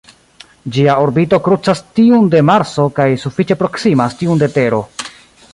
Ĝia 0.77 0.95
orbito 1.07 1.39
krucas 1.49 1.83
tiun 1.99 2.27
de 2.37 2.41
Marso 2.53 2.87
kaj 3.01 3.09
sufiĉe 3.27 3.61
proksimas 3.63 4.21
tiun 4.23 4.43
de 4.45 4.53
Tero. 4.59 4.85